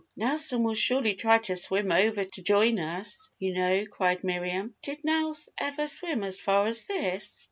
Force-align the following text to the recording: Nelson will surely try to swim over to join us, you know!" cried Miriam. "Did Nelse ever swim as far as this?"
Nelson 0.15 0.63
will 0.63 0.73
surely 0.73 1.13
try 1.13 1.37
to 1.37 1.55
swim 1.55 1.91
over 1.91 2.25
to 2.25 2.41
join 2.41 2.79
us, 2.79 3.29
you 3.37 3.53
know!" 3.53 3.85
cried 3.85 4.23
Miriam. 4.23 4.73
"Did 4.81 5.01
Nelse 5.03 5.49
ever 5.59 5.85
swim 5.85 6.23
as 6.23 6.41
far 6.41 6.65
as 6.65 6.87
this?" 6.87 7.39